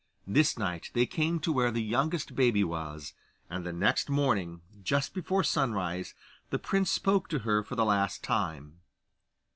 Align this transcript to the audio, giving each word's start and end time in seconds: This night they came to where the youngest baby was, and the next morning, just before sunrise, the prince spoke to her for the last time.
This 0.25 0.57
night 0.57 0.89
they 0.95 1.05
came 1.05 1.39
to 1.41 1.51
where 1.53 1.69
the 1.69 1.83
youngest 1.83 2.33
baby 2.35 2.63
was, 2.63 3.13
and 3.51 3.63
the 3.63 3.71
next 3.71 4.09
morning, 4.09 4.61
just 4.81 5.13
before 5.13 5.43
sunrise, 5.43 6.15
the 6.49 6.57
prince 6.57 6.89
spoke 6.89 7.27
to 7.29 7.39
her 7.45 7.61
for 7.61 7.75
the 7.75 7.85
last 7.85 8.23
time. 8.23 8.79